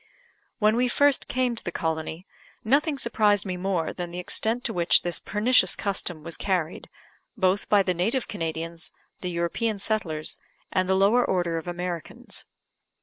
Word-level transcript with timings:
When 0.57 0.75
we 0.75 0.87
first 0.87 1.27
came 1.27 1.55
to 1.55 1.63
the 1.63 1.71
colony, 1.71 2.25
nothing 2.63 2.97
surprised 2.97 3.45
me 3.45 3.55
more 3.55 3.93
than 3.93 4.09
the 4.09 4.17
extent 4.17 4.63
to 4.63 4.73
which 4.73 5.03
this 5.03 5.19
pernicious 5.19 5.75
custom 5.75 6.23
was 6.23 6.37
carried, 6.37 6.89
both 7.37 7.69
by 7.69 7.83
the 7.83 7.93
native 7.93 8.27
Canadians, 8.27 8.91
the 9.19 9.29
European 9.29 9.77
settlers, 9.77 10.39
and 10.71 10.89
the 10.89 10.95
lower 10.95 11.23
order 11.23 11.55
of 11.59 11.67
Americans. 11.67 12.47